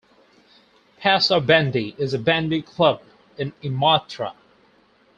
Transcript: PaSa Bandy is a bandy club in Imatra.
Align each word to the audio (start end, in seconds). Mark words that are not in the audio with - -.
PaSa 0.99 1.39
Bandy 1.45 1.93
is 1.99 2.11
a 2.15 2.17
bandy 2.17 2.63
club 2.63 3.03
in 3.37 3.51
Imatra. 3.61 4.33